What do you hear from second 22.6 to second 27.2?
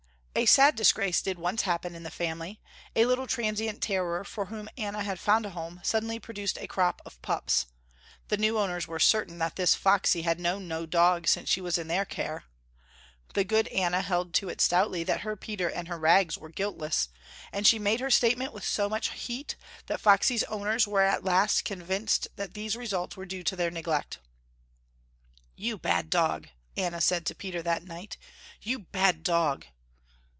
results were due to their neglect. "You bad dog," Anna